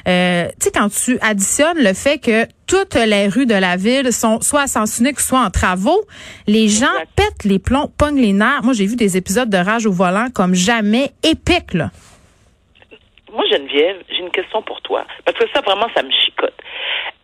euh, 0.08 0.46
tu 0.60 0.64
sais, 0.64 0.70
quand 0.74 0.88
tu 0.88 1.18
additionnes 1.20 1.78
le 1.78 1.92
fait 1.92 2.18
que 2.18 2.46
toutes 2.72 2.94
les 2.94 3.28
rues 3.28 3.44
de 3.44 3.54
la 3.54 3.76
ville 3.76 4.10
sont 4.14 4.40
soit 4.40 4.62
à 4.62 4.66
sens 4.66 4.98
unique, 4.98 5.20
soit 5.20 5.40
en 5.40 5.50
travaux. 5.50 6.00
Les 6.46 6.68
gens 6.68 6.86
Exact. 6.94 7.08
pètent 7.16 7.44
les 7.44 7.58
plombs, 7.58 7.92
pognent 7.98 8.18
les 8.18 8.32
nerfs. 8.32 8.62
Moi, 8.62 8.72
j'ai 8.72 8.86
vu 8.86 8.96
des 8.96 9.18
épisodes 9.18 9.50
de 9.50 9.58
rage 9.58 9.84
au 9.84 9.92
volant 9.92 10.28
comme 10.34 10.54
jamais 10.54 11.10
épiques, 11.22 11.74
là. 11.74 11.90
Moi, 13.30 13.44
Geneviève, 13.50 13.98
j'ai 14.08 14.20
une 14.20 14.30
question 14.30 14.62
pour 14.62 14.80
toi. 14.80 15.04
Parce 15.26 15.36
que 15.36 15.44
ça, 15.54 15.60
vraiment, 15.60 15.86
ça 15.94 16.02
me 16.02 16.10
chicote. 16.10 16.54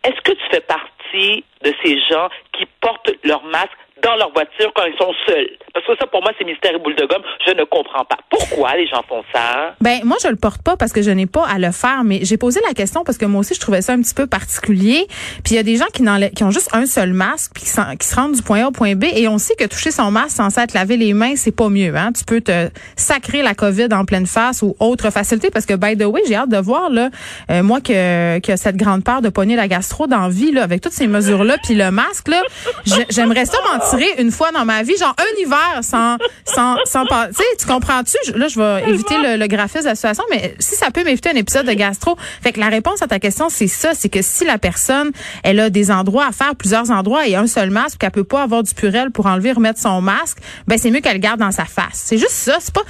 Est-ce 0.03 0.21
que 0.21 0.33
tu 0.33 0.43
fais 0.51 0.61
partie 0.61 1.43
de 1.63 1.73
ces 1.83 1.97
gens 2.11 2.29
qui 2.55 2.67
portent 2.79 3.09
leur 3.23 3.43
masque 3.45 3.71
dans 4.03 4.15
leur 4.15 4.31
voiture 4.33 4.71
quand 4.75 4.83
ils 4.85 4.97
sont 4.97 5.13
seuls? 5.27 5.49
Parce 5.73 5.85
que 5.85 5.95
ça, 5.99 6.07
pour 6.07 6.21
moi, 6.21 6.31
c'est 6.37 6.45
mystère 6.45 6.73
et 6.73 6.79
boule 6.79 6.95
de 6.95 7.05
gomme. 7.05 7.21
Je 7.45 7.51
ne 7.53 7.63
comprends 7.63 8.03
pas. 8.05 8.17
Pourquoi 8.29 8.75
les 8.75 8.87
gens 8.87 9.03
font 9.07 9.23
ça? 9.33 9.75
Ben 9.81 9.99
moi 10.03 10.17
je 10.21 10.27
le 10.27 10.35
porte 10.35 10.61
pas 10.61 10.75
parce 10.77 10.91
que 10.91 11.01
je 11.01 11.11
n'ai 11.11 11.25
pas 11.25 11.45
à 11.47 11.57
le 11.59 11.71
faire, 11.71 12.03
mais 12.03 12.19
j'ai 12.23 12.37
posé 12.37 12.59
la 12.67 12.73
question 12.73 13.03
parce 13.03 13.17
que 13.17 13.25
moi 13.25 13.41
aussi 13.41 13.53
je 13.53 13.59
trouvais 13.59 13.81
ça 13.81 13.93
un 13.93 14.01
petit 14.01 14.13
peu 14.13 14.27
particulier. 14.27 15.07
Puis 15.43 15.53
il 15.53 15.55
y 15.55 15.57
a 15.59 15.63
des 15.63 15.77
gens 15.77 15.85
qui, 15.93 16.03
ont 16.43 16.51
juste 16.51 16.69
un 16.73 16.85
seul 16.85 17.13
masque 17.13 17.51
puis 17.53 17.63
qui, 17.63 17.69
se 17.69 18.15
rendent 18.15 18.33
du 18.35 18.41
point 18.41 18.63
A 18.63 18.67
au 18.67 18.71
point 18.71 18.95
B 18.95 19.05
et 19.15 19.27
on 19.27 19.37
sait 19.37 19.55
que 19.55 19.65
toucher 19.65 19.91
son 19.91 20.11
masque 20.11 20.37
sans 20.37 20.49
s'être 20.49 20.73
laver 20.73 20.97
les 20.97 21.13
mains 21.13 21.35
c'est 21.35 21.55
pas 21.55 21.69
mieux. 21.69 21.95
Hein? 21.95 22.11
Tu 22.17 22.23
peux 22.25 22.41
te 22.41 22.69
sacrer 22.95 23.41
la 23.41 23.53
COVID 23.53 23.87
en 23.93 24.05
pleine 24.05 24.25
face 24.25 24.61
ou 24.61 24.75
autre 24.79 25.09
facilité 25.11 25.49
parce 25.49 25.65
que 25.65 25.75
by 25.75 25.97
the 25.97 26.05
way 26.05 26.21
j'ai 26.27 26.35
hâte 26.35 26.49
de 26.49 26.57
voir 26.57 26.89
là 26.89 27.09
euh, 27.51 27.63
moi 27.63 27.79
que 27.81 28.39
que 28.39 28.55
cette 28.55 28.75
grande 28.75 29.03
peur 29.03 29.21
de 29.21 29.29
pogner 29.29 29.55
la 29.55 29.67
gastro 29.67 30.07
dans 30.07 30.29
vie 30.29 30.51
là 30.51 30.63
avec 30.63 30.81
toutes 30.81 30.93
ces 30.93 31.07
mesures 31.07 31.43
là 31.43 31.57
puis 31.63 31.75
le 31.75 31.91
masque 31.91 32.27
là 32.27 32.41
j'ai- 32.85 33.05
j'aimerais 33.09 33.45
ça 33.45 33.57
m'en 33.71 33.79
tirer 33.89 34.15
une 34.19 34.31
fois 34.31 34.51
dans 34.51 34.65
ma 34.65 34.83
vie 34.83 34.97
genre 34.97 35.15
un 35.17 35.41
hiver 35.41 35.79
sans 35.81 36.17
sans 36.45 36.77
sans 36.85 37.05
pas 37.05 37.27
tu 37.27 37.35
sais 37.35 37.43
tu 37.57 37.65
comprends-tu? 37.65 38.17
Là 38.35 38.47
je 38.47 38.59
vais 38.59 38.89
éviter 38.89 39.17
le, 39.17 39.37
le 39.37 39.47
graphisme 39.47 39.83
de 39.83 39.89
la 39.89 39.95
situation 39.95 40.23
mais 40.29 40.55
si 40.59 40.75
ça 40.75 40.91
peut 40.91 41.03
m'éviter 41.03 41.29
un 41.29 41.35
épisode 41.35 41.65
de 41.65 41.73
gastro 41.73 42.17
fait 42.41 42.51
que 42.51 42.59
la 42.59 42.69
réponse 42.69 43.01
à 43.01 43.07
ta 43.07 43.19
question 43.19 43.49
c'est 43.49 43.67
ça 43.67 43.93
c'est 43.93 44.09
que 44.09 44.21
si 44.21 44.45
la 44.45 44.57
personne 44.57 45.11
elle 45.43 45.59
a 45.59 45.69
des 45.69 45.91
endroits 45.91 46.27
à 46.27 46.31
faire 46.31 46.55
plusieurs 46.55 46.91
endroits 46.91 47.27
et 47.27 47.35
un 47.35 47.47
seul 47.47 47.69
masque 47.69 47.99
qu'elle 47.99 48.11
peut 48.11 48.23
pas 48.23 48.43
avoir 48.43 48.63
du 48.63 48.73
purel 48.73 49.11
pour 49.11 49.25
enlever 49.25 49.51
remettre 49.51 49.79
son 49.79 50.01
masque 50.01 50.37
ben 50.67 50.77
c'est 50.77 50.91
mieux 50.91 51.01
qu'elle 51.01 51.13
le 51.13 51.19
garde 51.19 51.39
dans 51.39 51.51
sa 51.51 51.65
face. 51.65 52.03
C'est 52.05 52.17
juste 52.17 52.31
ça 52.31 52.57
c'est 52.59 52.73
pas 52.73 52.83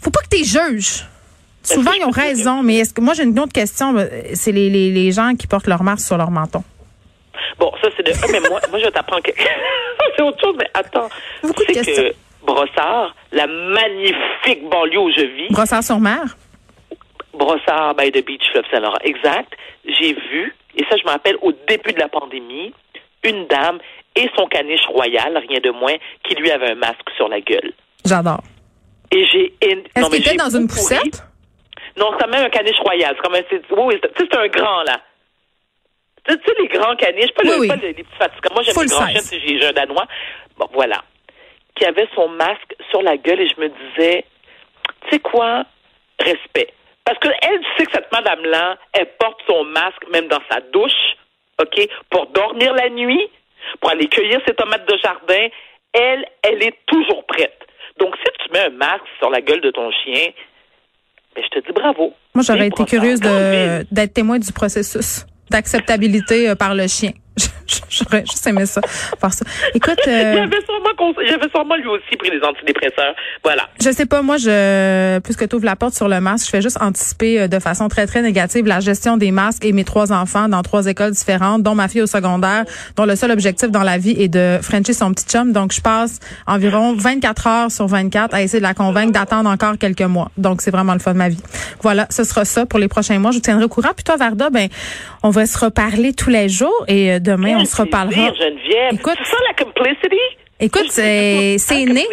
faut 0.00 0.10
pas 0.10 0.20
que 0.28 0.36
tu 0.36 0.44
juges 0.44 1.06
Souvent, 1.64 1.92
ils 1.92 2.04
ont 2.04 2.10
raison, 2.10 2.62
mais 2.62 2.78
est-ce 2.78 2.92
que 2.92 3.00
moi 3.00 3.14
j'ai 3.14 3.22
une 3.22 3.38
autre 3.38 3.52
question, 3.52 3.96
euh, 3.96 4.06
c'est 4.34 4.52
les, 4.52 4.68
les, 4.68 4.90
les 4.90 5.12
gens 5.12 5.34
qui 5.38 5.46
portent 5.46 5.68
leur 5.68 5.82
masque 5.84 6.06
sur 6.06 6.16
leur 6.16 6.30
menton. 6.30 6.64
Bon, 7.58 7.72
ça, 7.82 7.88
c'est 7.96 8.02
de. 8.04 8.12
Ah, 8.22 8.26
mais 8.30 8.40
moi, 8.40 8.60
moi, 8.70 8.78
je 8.78 8.88
t'apprends 8.88 9.20
que. 9.20 9.32
c'est 10.16 10.22
autre 10.22 10.40
chose, 10.40 10.56
mais 10.58 10.68
attends. 10.74 11.08
Beaucoup 11.42 11.64
Tu 11.64 11.74
sais 11.74 11.92
que 11.92 12.14
Brossard, 12.44 13.14
la 13.30 13.46
magnifique 13.46 14.68
banlieue 14.68 14.98
où 14.98 15.10
je 15.10 15.22
vis, 15.22 15.48
Brossard 15.50 15.82
sur 15.82 16.00
mer? 16.00 16.36
Brossard 17.34 17.94
by 17.94 18.10
the 18.10 18.24
Beach, 18.24 18.42
Fleuve 18.52 18.64
Saint-Laurent. 18.70 18.98
Exact. 19.02 19.52
J'ai 19.84 20.12
vu, 20.12 20.54
et 20.76 20.84
ça, 20.90 20.96
je 20.96 21.04
me 21.04 21.10
rappelle, 21.10 21.36
au 21.42 21.52
début 21.68 21.92
de 21.92 21.98
la 21.98 22.08
pandémie, 22.08 22.72
une 23.24 23.46
dame 23.46 23.78
et 24.16 24.28
son 24.36 24.46
caniche 24.46 24.84
royal, 24.88 25.36
rien 25.48 25.60
de 25.60 25.70
moins, 25.70 25.94
qui 26.24 26.34
lui 26.34 26.50
avait 26.50 26.72
un 26.72 26.74
masque 26.74 27.08
sur 27.16 27.28
la 27.28 27.40
gueule. 27.40 27.72
J'adore. 28.04 28.42
Et 29.10 29.24
j'ai. 29.26 29.54
Est-ce 29.60 30.00
non, 30.00 30.08
mais 30.10 30.18
qu'il 30.18 30.28
était 30.28 30.36
dans 30.36 30.50
une 30.50 30.66
poussette? 30.66 31.24
Non, 31.96 32.10
c'est 32.18 32.26
même 32.26 32.46
un 32.46 32.50
caniche 32.50 32.78
royal. 32.80 33.14
C'est 33.16 33.22
comme 33.22 33.34
un. 33.34 33.84
Oui, 33.84 34.00
c'est 34.16 34.36
un 34.36 34.48
grand, 34.48 34.82
là. 34.84 35.00
Tu 36.26 36.34
sais, 36.34 36.54
les 36.60 36.68
grands 36.68 36.94
caniches, 36.96 37.32
pas, 37.32 37.42
Oui, 37.42 37.50
le, 37.50 37.58
oui. 37.60 37.68
pas 37.68 37.76
le- 37.76 37.88
les 37.88 37.94
petits 37.94 38.16
fatigants. 38.18 38.54
Moi, 38.54 38.62
j'aime 38.62 38.74
les 38.80 38.86
grands 38.86 39.08
chiens, 39.08 39.38
j'ai 39.44 39.66
un 39.66 39.72
danois. 39.72 40.06
Bon, 40.56 40.68
voilà. 40.72 41.02
Qui 41.74 41.84
avait 41.84 42.06
son 42.14 42.28
masque 42.28 42.74
sur 42.90 43.02
la 43.02 43.16
gueule 43.16 43.40
et 43.40 43.48
je 43.48 43.60
me 43.60 43.68
disais, 43.68 44.24
tu 45.04 45.10
sais 45.10 45.18
quoi? 45.18 45.64
Respect. 46.20 46.68
Parce 47.04 47.18
que 47.18 47.28
elle 47.42 47.60
sait 47.76 47.86
que 47.86 47.92
cette 47.92 48.12
madame-là, 48.12 48.78
elle 48.92 49.08
porte 49.18 49.40
son 49.48 49.64
masque 49.64 50.06
même 50.12 50.28
dans 50.28 50.40
sa 50.50 50.60
douche, 50.72 50.92
OK, 51.60 51.88
pour 52.10 52.26
dormir 52.28 52.72
la 52.74 52.88
nuit, 52.90 53.28
pour 53.80 53.90
aller 53.90 54.06
cueillir 54.08 54.40
ses 54.46 54.54
tomates 54.54 54.88
de 54.88 54.96
jardin. 55.02 55.48
Elle, 55.92 56.24
elle 56.42 56.62
est 56.62 56.76
toujours 56.86 57.26
prête. 57.26 57.58
Donc, 57.98 58.14
si 58.16 58.24
tu 58.44 58.52
mets 58.52 58.60
un 58.66 58.70
masque 58.70 59.04
sur 59.18 59.28
la 59.30 59.40
gueule 59.40 59.60
de 59.60 59.70
ton 59.72 59.90
chien, 59.90 60.30
ben, 61.34 61.44
je 61.44 61.48
te 61.60 61.66
dis 61.66 61.72
bravo. 61.72 62.14
Moi, 62.34 62.44
j'aurais 62.46 62.68
été 62.68 62.84
curieuse 62.84 63.20
d'être 63.20 64.14
témoin 64.14 64.38
du 64.38 64.52
processus 64.52 65.26
d'acceptabilité 65.52 66.48
euh, 66.48 66.54
par 66.56 66.74
le 66.74 66.86
chien. 66.88 67.12
J'aurais 68.10 68.24
juste 68.26 68.46
aimé 68.46 68.66
ça, 68.66 68.80
faire 69.20 69.32
ça. 69.32 69.44
Écoute, 69.74 69.98
Il 70.06 70.12
euh, 70.12 70.42
avait 70.42 70.60
sûrement, 70.64 70.94
cons- 70.96 71.14
il 71.24 71.32
avait 71.32 71.48
sûrement 71.48 71.76
lui 71.76 71.86
aussi 71.88 72.16
pris 72.18 72.30
des 72.30 72.40
antidépresseurs. 72.44 73.14
Voilà. 73.44 73.68
je 73.80 73.90
sais 73.90 74.06
pas, 74.06 74.22
moi, 74.22 74.36
je 74.36 75.18
puisque 75.20 75.48
tu 75.48 75.56
ouvres 75.56 75.64
la 75.64 75.76
porte 75.76 75.94
sur 75.94 76.08
le 76.08 76.20
masque, 76.20 76.46
je 76.46 76.50
fais 76.50 76.62
juste 76.62 76.78
anticiper 76.80 77.40
euh, 77.42 77.48
de 77.48 77.58
façon 77.58 77.88
très, 77.88 78.06
très 78.06 78.22
négative 78.22 78.66
la 78.66 78.80
gestion 78.80 79.16
des 79.16 79.30
masques 79.30 79.64
et 79.64 79.72
mes 79.72 79.84
trois 79.84 80.12
enfants 80.12 80.48
dans 80.48 80.62
trois 80.62 80.86
écoles 80.86 81.12
différentes, 81.12 81.62
dont 81.62 81.74
ma 81.74 81.88
fille 81.88 82.02
au 82.02 82.06
secondaire, 82.06 82.64
dont 82.96 83.04
le 83.04 83.16
seul 83.16 83.30
objectif 83.30 83.70
dans 83.70 83.82
la 83.82 83.98
vie 83.98 84.14
est 84.18 84.28
de 84.28 84.58
frencher 84.62 84.92
son 84.92 85.12
petit 85.12 85.26
chum. 85.26 85.52
Donc, 85.52 85.72
je 85.72 85.80
passe 85.80 86.18
environ 86.46 86.94
24 86.94 87.46
heures 87.46 87.70
sur 87.70 87.86
24 87.86 88.34
à 88.34 88.42
essayer 88.42 88.58
de 88.60 88.64
la 88.64 88.74
convaincre 88.74 89.12
d'attendre 89.12 89.50
encore 89.50 89.78
quelques 89.78 90.00
mois. 90.02 90.30
Donc, 90.36 90.62
c'est 90.62 90.70
vraiment 90.70 90.92
le 90.94 90.98
fun 90.98 91.12
de 91.12 91.18
ma 91.18 91.28
vie. 91.28 91.40
Voilà, 91.82 92.06
ce 92.10 92.24
sera 92.24 92.44
ça 92.44 92.66
pour 92.66 92.78
les 92.78 92.88
prochains 92.88 93.18
mois. 93.18 93.30
Je 93.30 93.36
vous 93.36 93.42
tiendrai 93.42 93.64
au 93.64 93.68
courant. 93.68 93.90
Puis 93.94 94.04
toi, 94.04 94.16
Varda, 94.16 94.50
ben, 94.50 94.68
on 95.22 95.30
va 95.30 95.46
se 95.46 95.58
reparler 95.58 96.12
tous 96.12 96.30
les 96.30 96.48
jours 96.48 96.84
et 96.88 97.12
euh, 97.12 97.18
demain, 97.18 97.56
on 97.58 97.64
se 97.64 97.76
Geneviève. 98.00 98.92
Écoute- 98.94 99.14
c'est 99.22 99.30
ça 99.30 99.36
la 99.48 99.64
complicity? 99.64 100.20
Écoute, 100.60 100.90
c'est 100.92 101.56
né. 101.86 102.06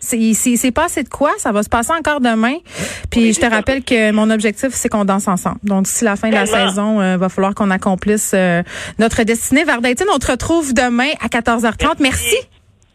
C'est 0.00 0.70
passé 0.72 1.02
de 1.02 1.08
quoi? 1.08 1.32
Ça 1.38 1.50
va 1.52 1.62
se 1.62 1.68
passer 1.68 1.92
encore 1.92 2.20
demain. 2.20 2.56
Puis 3.10 3.32
je 3.32 3.40
te 3.40 3.46
rappelle 3.46 3.82
que 3.84 4.10
mon 4.12 4.28
objectif, 4.30 4.68
c'est 4.72 4.88
qu'on 4.90 5.04
danse 5.06 5.28
ensemble. 5.28 5.58
Donc, 5.62 5.84
d'ici 5.84 6.04
la 6.04 6.16
fin 6.16 6.28
de 6.28 6.34
la 6.34 6.44
Tellement. 6.46 6.68
saison, 6.68 7.02
il 7.14 7.16
va 7.18 7.28
falloir 7.30 7.54
qu'on 7.54 7.70
accomplisse 7.70 8.32
euh, 8.34 8.62
notre 8.98 9.22
destinée. 9.22 9.64
Vardaitine, 9.64 10.08
on 10.12 10.18
te 10.18 10.30
retrouve 10.30 10.74
demain 10.74 11.08
à 11.22 11.28
14h30. 11.28 11.96
Merci. 12.00 12.36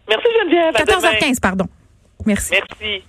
Merci 0.08 0.28
Geneviève. 0.40 0.76
À 0.76 0.84
demain. 0.84 1.00
14h15, 1.10 1.40
pardon. 1.42 1.66
Merci. 2.26 2.52
Merci. 2.52 3.04